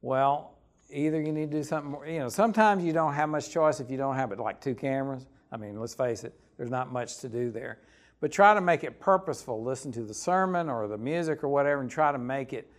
[0.00, 0.56] Well,
[0.90, 2.06] either you need to do something more.
[2.06, 4.76] You know, sometimes you don't have much choice if you don't have it like two
[4.76, 5.26] cameras.
[5.50, 7.80] I mean, let's face it, there's not much to do there.
[8.20, 9.60] But try to make it purposeful.
[9.60, 12.70] Listen to the sermon or the music or whatever, and try to make it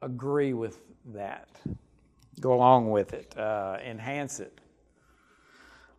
[0.00, 0.80] agree with
[1.12, 1.50] that.
[2.40, 4.58] Go along with it, uh, enhance it.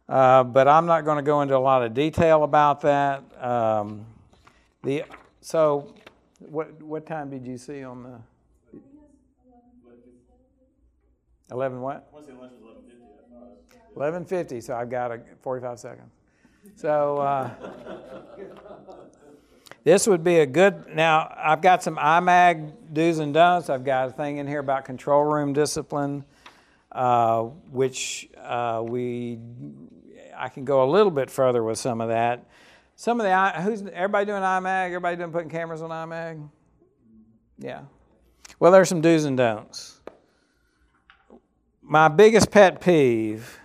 [0.09, 3.23] Uh, but I'm not going to go into a lot of detail about that.
[3.41, 4.05] Um,
[4.83, 5.03] the
[5.41, 5.93] so,
[6.39, 8.79] what what time did you see on the?
[11.51, 12.11] Eleven what?
[13.95, 14.59] Eleven fifty.
[14.59, 16.11] So I've got a forty-five seconds.
[16.75, 17.51] So uh,
[19.83, 20.87] this would be a good.
[20.95, 23.69] Now I've got some IMAG do's and don'ts.
[23.69, 26.23] I've got a thing in here about control room discipline,
[26.91, 27.41] uh,
[27.71, 29.39] which uh, we
[30.35, 32.45] I can go a little bit further with some of that.
[32.95, 34.87] Some of the who's everybody doing IMAG?
[34.87, 36.47] Everybody doing putting cameras on IMAG?
[37.57, 37.81] Yeah.
[38.59, 39.99] Well, there's some do's and don'ts.
[41.81, 43.59] My biggest pet peeve,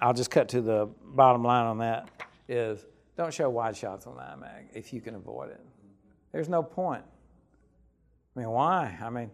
[0.00, 2.08] I'll just cut to the bottom line on that,
[2.48, 2.84] is
[3.20, 5.60] don't show wide shots on IMAG if you can avoid it.
[6.32, 7.04] There's no point.
[8.34, 8.96] I mean, why?
[9.02, 9.30] I mean,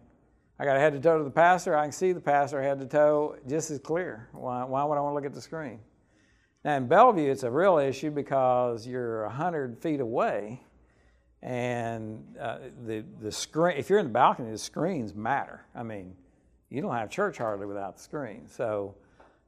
[0.59, 1.77] I got a head to toe to the pastor.
[1.77, 4.27] I can see the pastor head to toe just as clear.
[4.33, 5.79] Why, why would I want to look at the screen?
[6.65, 10.61] Now, in Bellevue, it's a real issue because you're 100 feet away,
[11.41, 15.65] and uh, the, the screen, if you're in the balcony, the screens matter.
[15.73, 16.13] I mean,
[16.69, 18.49] you don't have church hardly without the screen.
[18.49, 18.95] So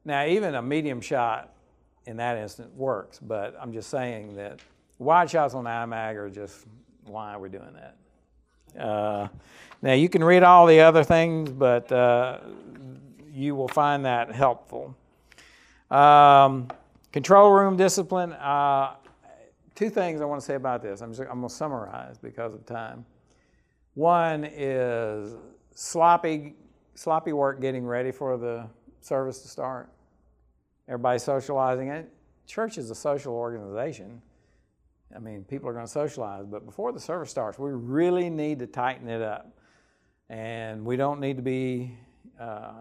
[0.05, 1.55] now, even a medium shot
[2.05, 4.59] in that instance works, but I'm just saying that
[4.97, 6.65] wide shots on IMAG are just
[7.05, 8.81] why we're we doing that?
[8.81, 9.27] Uh,
[9.81, 12.39] now, you can read all the other things, but uh,
[13.31, 14.95] you will find that helpful.
[15.89, 16.67] Um,
[17.11, 18.33] control room discipline.
[18.33, 18.95] Uh,
[19.75, 21.01] two things I want to say about this.
[21.01, 23.05] I'm, just, I'm going to summarize because of time.
[23.95, 25.35] One is
[25.73, 26.55] sloppy,
[26.95, 28.67] sloppy work getting ready for the
[29.01, 29.89] service to start.
[30.89, 32.11] Everybody socializing it.
[32.47, 34.23] Church is a social organization.
[35.15, 38.57] I mean, people are going to socialize, but before the service starts, we really need
[38.57, 39.55] to tighten it up.
[40.31, 41.95] And we don't need to be,
[42.39, 42.71] uh,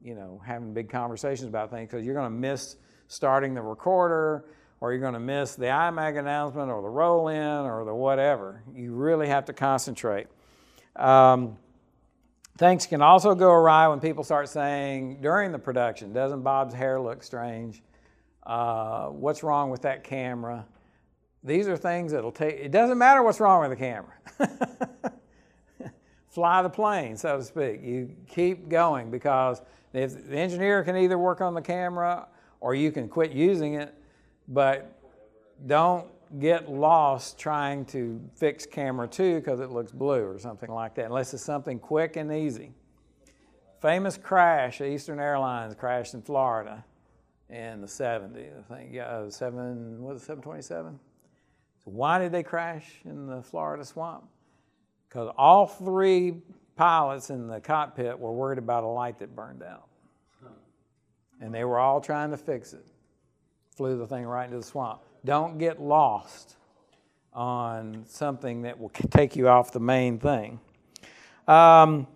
[0.00, 2.76] you know, having big conversations about things because you're going to miss
[3.08, 4.44] starting the recorder
[4.80, 8.62] or you're going to miss the IMAG announcement or the roll in or the whatever.
[8.76, 10.28] You really have to concentrate.
[10.94, 11.58] Um,
[12.56, 17.00] things can also go awry when people start saying during the production, doesn't Bob's hair
[17.00, 17.82] look strange?
[18.44, 20.64] Uh, what's wrong with that camera?
[21.44, 24.14] These are things that'll take, it doesn't matter what's wrong with the camera.
[26.28, 27.82] Fly the plane, so to speak.
[27.82, 32.28] You keep going because if the engineer can either work on the camera
[32.60, 33.94] or you can quit using it,
[34.48, 34.98] but
[35.66, 36.06] don't
[36.38, 41.06] get lost trying to fix camera two because it looks blue or something like that,
[41.06, 42.72] unless it's something quick and easy.
[43.80, 46.84] Famous crash, Eastern Airlines crashed in Florida
[47.48, 48.90] in the 70s, I think.
[48.92, 50.98] Yeah, uh, seven, what was it, 727?
[51.84, 54.24] So why did they crash in the Florida swamp?
[55.08, 56.42] Because all three
[56.74, 59.88] pilots in the cockpit were worried about a light that burned out.
[61.40, 62.86] And they were all trying to fix it.
[63.76, 65.02] Flew the thing right into the swamp.
[65.24, 66.56] Don't get lost
[67.32, 70.58] on something that will take you off the main thing.
[71.46, 72.06] Um,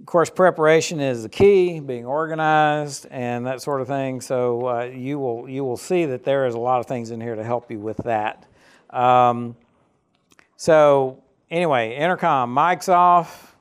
[0.00, 4.20] of course, preparation is the key, being organized and that sort of thing.
[4.20, 7.20] So uh, you will you will see that there is a lot of things in
[7.20, 8.46] here to help you with that.
[8.90, 9.56] Um,
[10.56, 13.56] so anyway, intercom, mics off,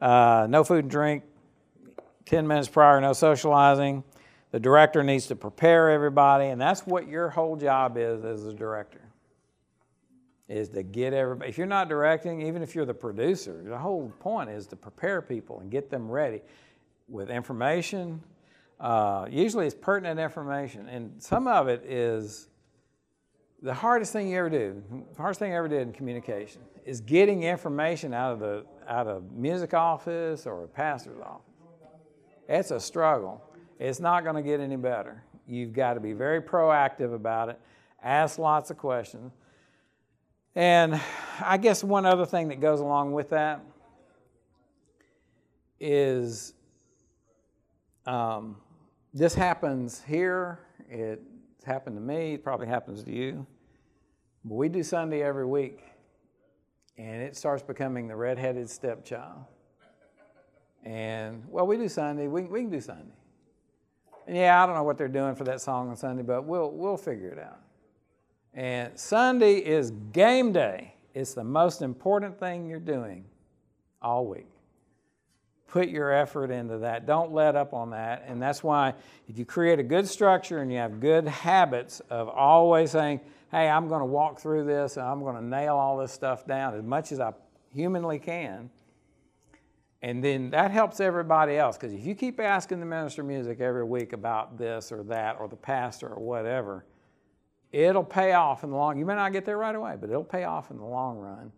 [0.00, 1.24] uh, no food and drink,
[2.26, 4.02] 10 minutes prior, no socializing.
[4.52, 8.52] The director needs to prepare everybody, and that's what your whole job is as a
[8.52, 9.00] director.
[10.48, 11.50] Is to get everybody.
[11.50, 15.20] If you're not directing, even if you're the producer, the whole point is to prepare
[15.20, 16.40] people and get them ready
[17.08, 18.22] with information.
[18.78, 22.46] Uh, usually, it's pertinent information, and some of it is
[23.62, 24.80] the hardest thing you ever do.
[25.16, 29.08] The hardest thing I ever did in communication is getting information out of the out
[29.08, 31.42] of music office or a pastor's office.
[32.48, 33.42] It's a struggle.
[33.78, 35.22] It's not going to get any better.
[35.46, 37.60] You've got to be very proactive about it,
[38.02, 39.32] ask lots of questions.
[40.54, 41.00] And
[41.40, 43.60] I guess one other thing that goes along with that
[45.78, 46.54] is
[48.06, 48.56] um,
[49.12, 50.60] this happens here.
[50.88, 51.22] It
[51.64, 52.34] happened to me.
[52.34, 53.46] It probably happens to you.
[54.44, 55.82] But we do Sunday every week,
[56.96, 59.44] and it starts becoming the redheaded stepchild.
[60.84, 62.28] And well, we do Sunday.
[62.28, 63.12] We, we can do Sunday.
[64.28, 66.96] Yeah, I don't know what they're doing for that song on Sunday, but we'll we'll
[66.96, 67.60] figure it out.
[68.54, 70.94] And Sunday is game day.
[71.14, 73.24] It's the most important thing you're doing
[74.02, 74.48] all week.
[75.68, 77.06] Put your effort into that.
[77.06, 78.24] Don't let up on that.
[78.26, 78.94] And that's why
[79.28, 83.20] if you create a good structure and you have good habits of always saying,
[83.50, 86.46] hey, I'm going to walk through this and I'm going to nail all this stuff
[86.46, 87.32] down as much as I
[87.74, 88.70] humanly can.
[90.02, 93.60] And then that helps everybody else because if you keep asking the minister of music
[93.60, 96.84] every week about this or that or the pastor or whatever,
[97.72, 98.98] it'll pay off in the long.
[98.98, 101.50] You may not get there right away, but it'll pay off in the long run,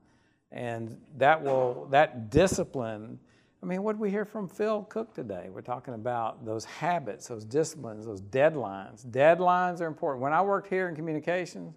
[0.53, 3.18] and that will that discipline.
[3.61, 5.49] I mean, what did we hear from Phil Cook today?
[5.51, 9.05] We're talking about those habits, those disciplines, those deadlines.
[9.05, 10.22] Deadlines are important.
[10.22, 11.74] When I worked here in communications,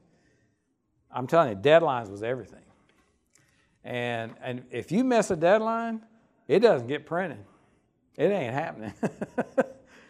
[1.09, 2.63] I'm telling you, deadlines was everything.
[3.83, 6.01] And and if you miss a deadline,
[6.51, 7.45] it doesn't get printed.
[8.17, 8.93] It ain't happening.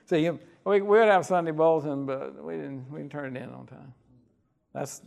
[0.12, 3.68] you, we would have Sunday bulletin, but we didn't we didn't turn it in on
[3.68, 3.94] time.
[4.74, 5.04] That's,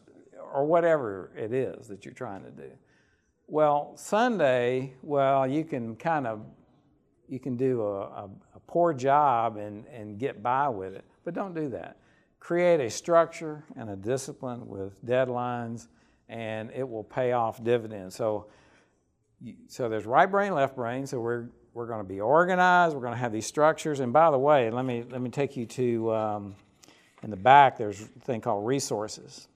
[0.52, 2.70] or whatever it is that you're trying to do.
[3.48, 6.44] Well, Sunday, well, you can kind of,
[7.28, 11.34] you can do a, a, a poor job and, and get by with it, but
[11.34, 11.96] don't do that.
[12.38, 15.88] Create a structure and a discipline with deadlines,
[16.28, 18.14] and it will pay off dividends.
[18.14, 18.46] So,
[19.68, 21.06] so there's right brain, left brain.
[21.06, 22.94] So we're we're going to be organized.
[22.94, 24.00] We're going to have these structures.
[24.00, 26.56] And by the way, let me let me take you to um,
[27.22, 27.76] in the back.
[27.76, 29.48] There's a thing called resources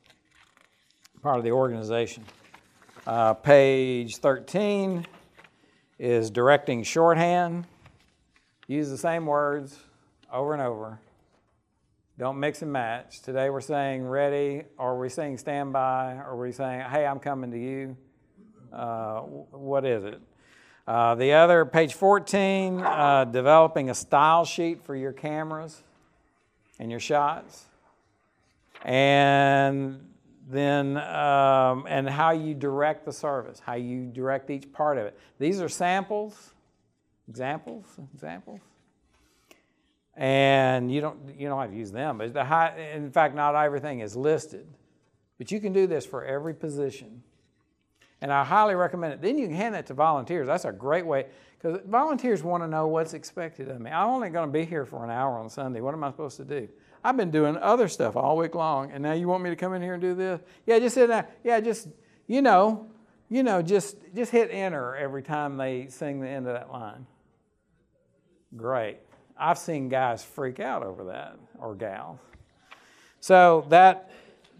[1.22, 2.24] part of the organization.
[3.06, 5.06] Uh, page 13
[5.98, 7.66] is directing shorthand.
[8.66, 9.76] Use the same words
[10.32, 11.00] over and over.
[12.18, 13.22] Don't mix and match.
[13.22, 17.58] Today we're saying ready, or we're saying standby, or we're saying, hey, I'm coming to
[17.58, 17.96] you.
[18.72, 20.20] Uh, what is it?
[20.86, 25.82] Uh, the other, page 14, uh, developing a style sheet for your cameras
[26.78, 27.66] and your shots.
[28.84, 30.00] And
[30.48, 35.18] then um, and how you direct the service, how you direct each part of it.
[35.38, 36.54] These are samples,
[37.28, 38.60] examples, examples,
[40.16, 42.18] and you don't you don't have to use them.
[42.18, 44.66] But the high, in fact, not everything is listed,
[45.36, 47.22] but you can do this for every position,
[48.20, 49.22] and I highly recommend it.
[49.22, 50.46] Then you can hand that to volunteers.
[50.46, 51.26] That's a great way
[51.60, 53.90] because volunteers want to know what's expected of me.
[53.90, 55.80] I'm only going to be here for an hour on Sunday.
[55.80, 56.68] What am I supposed to do?
[57.04, 59.72] I've been doing other stuff all week long, and now you want me to come
[59.74, 60.40] in here and do this?
[60.66, 61.26] Yeah, just sit down.
[61.44, 61.88] Yeah, just
[62.26, 62.90] you know,
[63.28, 67.06] you know, just just hit enter every time they sing the end of that line.
[68.56, 68.98] Great.
[69.38, 72.18] I've seen guys freak out over that or gals.
[73.20, 74.10] So that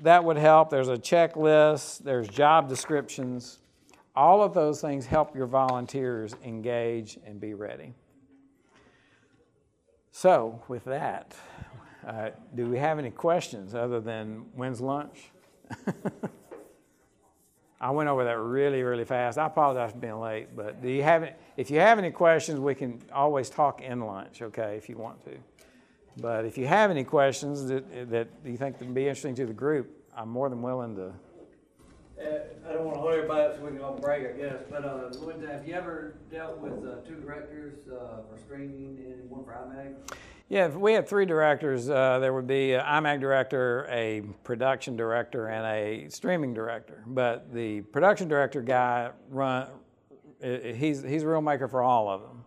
[0.01, 0.71] that would help.
[0.71, 1.99] There's a checklist.
[1.99, 3.59] There's job descriptions.
[4.15, 7.95] All of those things help your volunteers engage and be ready.
[10.11, 11.35] So, with that,
[12.07, 15.31] uh, do we have any questions other than when's lunch?
[17.81, 19.39] I went over that really, really fast.
[19.39, 22.59] I apologize for being late, but do you have any, if you have any questions,
[22.59, 25.37] we can always talk in lunch, okay, if you want to.
[26.21, 29.53] But if you have any questions that, that you think would be interesting to the
[29.53, 31.13] group, I'm more than willing to.
[32.21, 32.39] Uh,
[32.69, 35.09] I don't wanna hold everybody up so we can all break, I guess, but, uh,
[35.25, 39.53] Linda, have you ever dealt with, uh, two directors, uh, for streaming and one for
[39.53, 39.95] IMAG?
[40.49, 41.91] Yeah, if we had three directors.
[41.91, 47.05] Uh, there would be an IMAG director, a production director, and a streaming director.
[47.07, 49.69] But the production director guy run,
[50.41, 52.38] he's he's a real maker for all of them.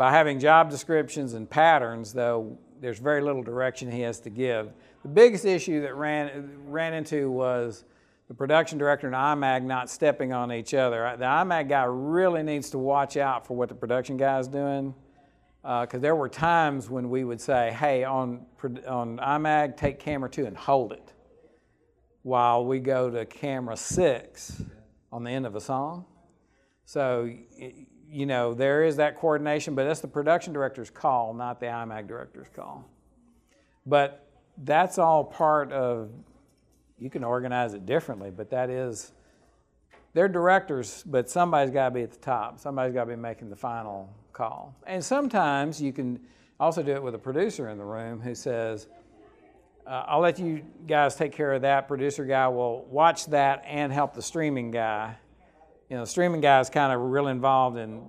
[0.00, 4.72] By having job descriptions and patterns, though, there's very little direction he has to give.
[5.02, 7.84] The biggest issue that ran ran into was
[8.26, 11.14] the production director and IMAG not stepping on each other.
[11.18, 14.94] The IMAG guy really needs to watch out for what the production guy is doing
[15.60, 18.46] because uh, there were times when we would say, hey, on,
[18.88, 21.12] on IMAG, take camera two and hold it
[22.22, 24.62] while we go to camera six
[25.12, 26.06] on the end of a song.
[26.86, 27.30] So,
[28.10, 32.08] you know, there is that coordination, but that's the production director's call, not the IMAG
[32.08, 32.84] director's call.
[33.86, 34.26] But
[34.58, 36.10] that's all part of,
[36.98, 39.12] you can organize it differently, but that is,
[40.12, 42.58] they're directors, but somebody's got to be at the top.
[42.58, 44.74] Somebody's got to be making the final call.
[44.86, 46.20] And sometimes you can
[46.58, 48.88] also do it with a producer in the room who says,
[49.86, 51.88] uh, I'll let you guys take care of that.
[51.88, 55.16] Producer guy will watch that and help the streaming guy.
[55.90, 58.08] You know, the streaming guy is kind of real involved in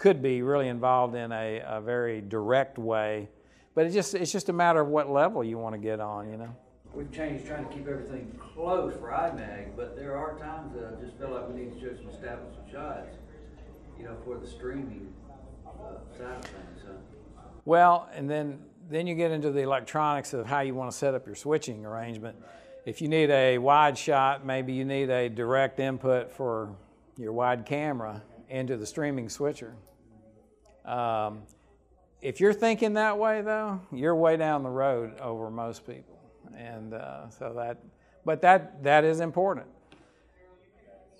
[0.00, 3.28] could be really involved in a, a very direct way.
[3.74, 6.30] But it just, it's just a matter of what level you want to get on,
[6.30, 6.56] you know?
[6.94, 11.04] We've changed trying to keep everything close for IMAG, but there are times that I
[11.04, 13.14] just feel like we need to show some establishing shots,
[13.98, 15.12] you know, for the streaming,
[15.66, 16.96] uh, side of things, so.
[17.66, 18.58] Well, and then,
[18.88, 21.84] then you get into the electronics of how you want to set up your switching
[21.84, 22.38] arrangement.
[22.86, 26.74] If you need a wide shot, maybe you need a direct input for
[27.20, 29.74] your wide camera into the streaming switcher.
[30.84, 31.42] Um,
[32.22, 36.18] if you're thinking that way, though, you're way down the road over most people,
[36.56, 37.78] and uh, so that,
[38.24, 39.66] but that that is important.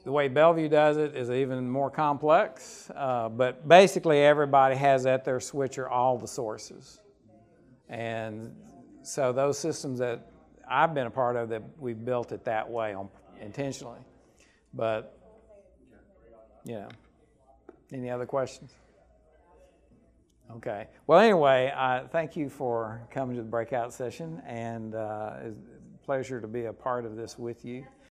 [0.05, 5.27] The way Bellevue does it is even more complex, uh, but basically everybody has at
[5.27, 7.01] their switcher all the sources.
[7.91, 8.57] And
[9.03, 10.31] so those systems that
[10.67, 13.11] I've been a part of that we've built it that way on,
[13.43, 13.99] intentionally.
[14.73, 15.20] But,
[16.67, 16.89] know,
[17.93, 18.73] any other questions?
[20.57, 20.89] Okay.
[21.07, 26.05] Well, anyway, I thank you for coming to the breakout session, and uh, it's a
[26.05, 27.87] pleasure to be a part of this with you.